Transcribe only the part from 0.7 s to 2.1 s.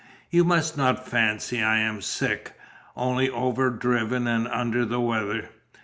not fancy I am